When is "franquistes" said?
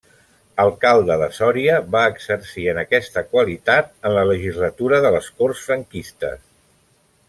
5.71-6.47